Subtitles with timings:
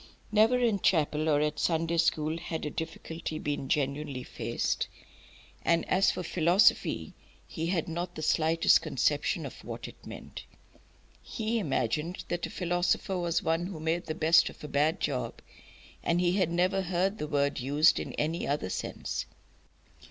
[0.31, 4.87] Never in chapel or at Sunday school had a difficulty been genuinely faced.
[5.63, 7.13] And as for philosophy,
[7.47, 10.43] he had not the slightest conception of what it meant.
[11.21, 15.39] He imagined that a philosopher was one who made the best of a bad job,
[16.01, 19.27] and he had never heard the word used in any other sense.